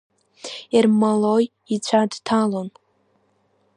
Ермолаи 0.77 1.45
ицәа 1.75 2.01
дҭалон. 2.11 2.69